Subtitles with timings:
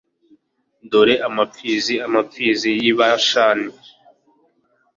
[0.89, 3.69] dore amapfizi amapfizi y’i Bashani